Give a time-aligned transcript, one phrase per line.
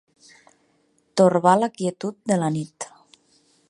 [1.21, 2.93] Torbar la quietud de la nit.